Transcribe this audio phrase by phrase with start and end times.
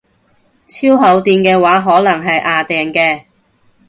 [0.67, 3.25] 超厚墊嘅話可能係掗掟嘅